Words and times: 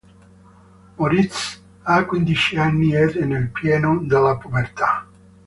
Moritz 0.97 1.59
ha 1.83 2.05
quindici 2.07 2.57
anni 2.57 2.95
ed 2.95 3.17
è 3.17 3.23
nel 3.23 3.49
pieno 3.51 3.99
della 3.99 4.35
pubertà. 4.35 5.05